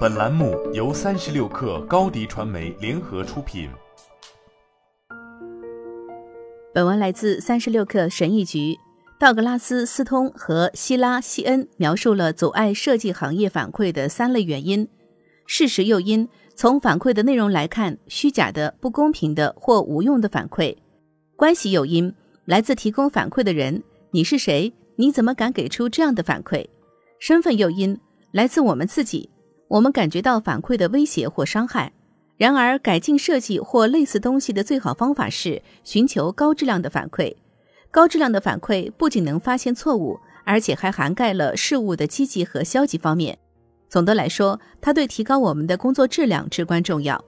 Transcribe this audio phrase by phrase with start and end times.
[0.00, 3.70] 本栏目由三十六氪高低传媒联合出品。
[6.74, 8.76] 本文来自三十六氪神译局。
[9.18, 14.88] 道格拉斯·斯通和希拉·希恩描述了阻碍设计行业反馈的三类原因：
[15.46, 20.76] 事实诱因，从反馈的内容来看，虚假的、不公平的或无用的反馈；
[21.36, 22.12] 关系诱因，
[22.46, 24.72] 来自提供反馈的人，你是谁？
[24.96, 26.66] 你怎么敢给出这样的反馈？
[27.18, 27.98] 身份诱因，
[28.32, 29.28] 来自我们自己，
[29.70, 31.92] 我们感觉到反馈的威胁或伤害。
[32.36, 37.32] 然而，改进设计或类似东西的最好方法是寻求高质量的反馈。
[37.88, 43.38] 高质量的反馈不仅能发现错误，而且还涵盖了事物的积极和消极方面。
[43.88, 47.24] 总的来说，它对提高我们的工作质量至关重要。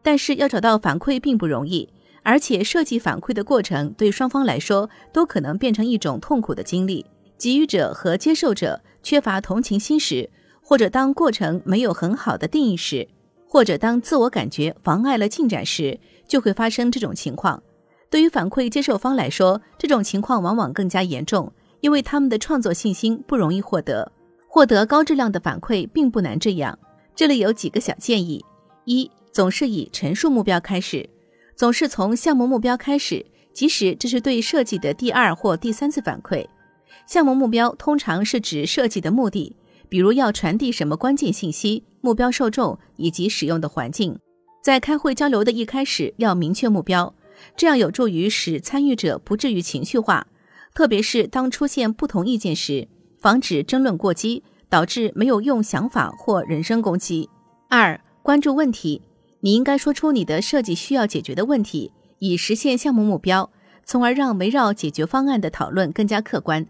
[0.00, 1.88] 但是，要找到反馈并不容易，
[2.22, 7.04] 而且设计反馈的过程对双方来说都可能变成一种痛苦的经历。
[7.36, 10.28] 给予者和接受者缺乏同情心时，
[10.70, 13.08] 或者当过程没有很好的定义时，
[13.44, 17.60] 或者当自我感觉妨碍了进展时，就会发生这种情况。
[18.08, 24.12] 对于反馈接受方来说，这种情况往往更加严重，因为他们的创作信心不容易获得。
[24.46, 26.38] 获得高质量的反馈并不难。
[26.38, 26.78] 这样，
[27.16, 28.44] 这里有几个小建议：
[28.84, 31.04] 一、总是以陈述目标开始，
[31.56, 36.46] 总是从项目目标开始，即使这是对设计的第二或第三次反馈。
[37.08, 39.56] 项目目标通常是指设计的目的，
[39.90, 44.18] 比如要传递什么关键信息、目标受众以及使用的环境。
[44.62, 47.12] 在开会交流的一开始，要明确目标。
[47.56, 50.26] 这样有助于使参与者不至于情绪化，
[50.74, 52.86] 特别是当出现不同意见时，
[53.18, 57.28] 防止争论过激，导致没有用想法或人身攻击。
[57.68, 59.02] 二、关注问题，
[59.40, 63.50] 你应该说出你的设计需要解决的问题，以实现项目目标，
[63.84, 66.66] 从而让围绕解决方案的讨论更加客观。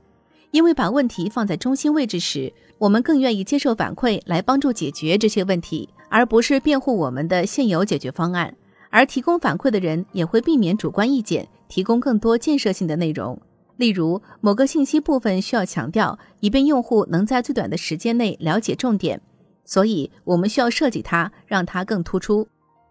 [0.50, 8.54] 因为把问题放在中心位置时，我们更愿意接受反馈来帮助解决这些问题，而不是辩护我们的现有解决方案。
[8.90, 13.40] 而提供反馈的人也会避免主观意见，提供更多建设性的内容。
[13.76, 19.20] 例如，某个信息部分需要强调，以便用户能在最短的时间内了解重点，
[19.64, 22.46] 所以我们需要设计它，让它更突出。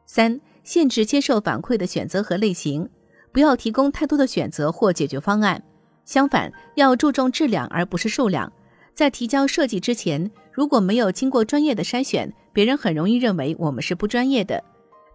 [0.05, 2.89] 三、限制接受反馈的选择和类型，
[3.33, 5.61] 不要提供太多的选择或解决方案。
[6.09, 8.51] 相反，要注重质量而不是数量。
[8.95, 14.63] 在提交设计之前，如果没有经过专业的筛选，别人很容易认为我们是不专业的。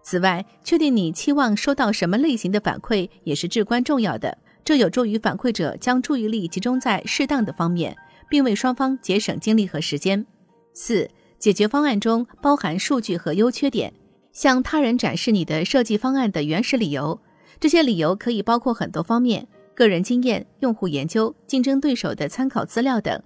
[0.01, 7.93] 此外，确定你期望收到什么类型的反馈也是至关重要的，这有助于反馈者将注意力集中在适当的方面，
[8.29, 10.25] 并为双方节省精力和时间。
[10.73, 13.91] 四、解决方案中包含数据和优缺点，
[14.31, 17.19] 向他人展示你的设计方案的原始理由。
[17.59, 23.21] 这些理由可以包括很多方面：个人经验、用户研究、竞争对手的参考资料等，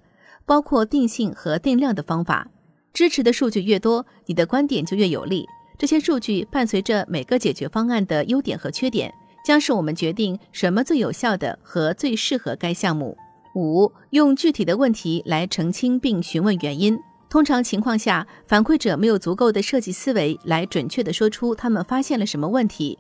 [0.46, 2.50] 包括定性和定量的方法。
[2.92, 5.46] 支持的数据越多，你的观点就越有力。
[5.78, 9.14] 这些数据伴随着每个解决方案的优点和缺点，
[9.46, 13.16] 将是我们决定什么最有效的和最适合该项目。
[13.56, 17.00] 五、用具体的问题来澄清并询问原因。
[17.30, 22.98] 通常情况下，反馈者没有足够的设计思维来准确地说出他们发现了什么问题。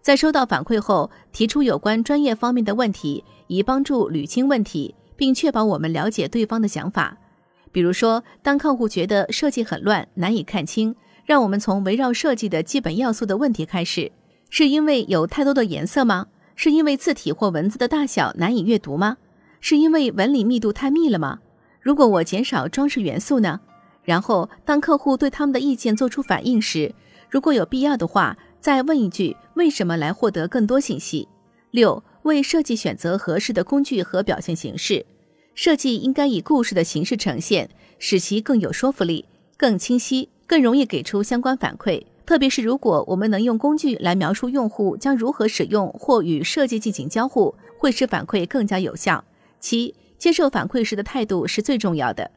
[0.00, 7.16] 在收到反馈后，提出有关专业方面的问题，以帮助捋清问题，并确保我们了解对方的想法。
[7.70, 10.94] 比如说，当客户觉得设计很乱，难以看清。
[11.26, 14.10] 让我们从围绕设计的基本要素的问题开始：
[14.48, 16.26] 是因为有太多的颜色吗？
[16.56, 19.16] 是因为字体或文字的大小难以阅读吗？
[19.60, 21.38] 是因为纹理密度太密了吗？
[21.80, 23.60] 如果我减少装饰元素呢？
[24.02, 26.92] 然后，当客户对他们的意见做出反应时，
[27.28, 31.26] 如果有必要的话，再问一句为什么来获得更多信息。
[31.70, 35.04] 六、为设计选择合适的工具和表现形式。
[35.54, 39.24] 设计应该以故事的形式呈现，使其更有说服力、
[39.56, 40.28] 更清晰。
[40.46, 49.24] 更容易给出相关反馈，特别是如果我们能用工具来描述用户将如何使用或与设计进行交互，会使反馈更加有效。
[49.60, 52.28] 七，接受反馈时的态度是最重要的。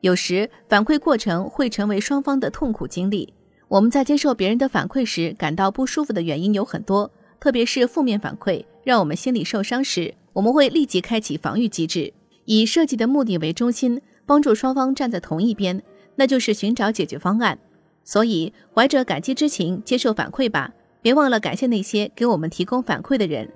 [0.00, 3.34] 有时反馈过程会成为双方的痛苦经历。
[3.68, 12.12] 我们在接受别人的反馈时感到不舒服的原因有很多，特别是负面反馈让我们心里受伤时，我们会立即开启防御机制，
[12.46, 15.82] 以设计的目的为中心，帮助双方站在同一边。
[16.16, 17.58] 那就是寻找解决方案，
[18.02, 23.48] 所以怀着感激之情接受反馈吧，别忘了感谢那些给我们提供反馈的人。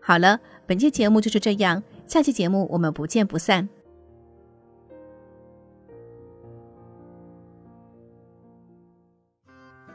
[0.00, 3.68] 好了，本期节目就是这样，下期节目我们不见不散。